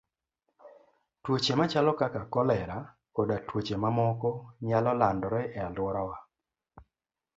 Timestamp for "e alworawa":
5.57-6.17